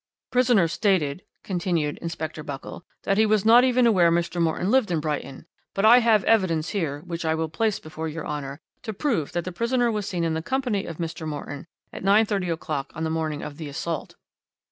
"'Prisoner 0.31 0.67
stated,' 0.67 1.21
continued 1.43 1.99
Inspector 1.99 2.41
Buckle, 2.41 2.83
'that 3.03 3.19
he 3.19 3.25
was 3.27 3.45
not 3.45 3.63
even 3.63 3.85
aware 3.85 4.11
Mr. 4.11 4.41
Morton 4.41 4.71
lived 4.71 4.89
in 4.89 4.99
Brighton, 4.99 5.45
but 5.75 5.85
I 5.85 5.99
have 5.99 6.23
evidence 6.23 6.69
here, 6.69 7.01
which 7.01 7.23
I 7.23 7.35
will 7.35 7.49
place 7.49 7.77
before 7.77 8.07
your 8.07 8.25
Honour, 8.25 8.61
to 8.81 8.93
prove 8.93 9.31
that 9.33 9.43
the 9.45 9.51
prisoner 9.51 9.91
was 9.91 10.09
seen 10.09 10.23
in 10.23 10.33
the 10.33 10.41
company 10.41 10.85
of 10.87 10.97
Mr. 10.97 11.27
Morton 11.27 11.67
at 11.93 12.01
9.30 12.01 12.51
o'clock 12.51 12.91
on 12.95 13.03
the 13.03 13.11
morning 13.11 13.43
of 13.43 13.57
the 13.57 13.69
assault.' 13.69 14.15